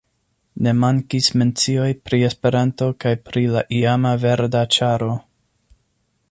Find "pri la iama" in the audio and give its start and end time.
3.29-4.15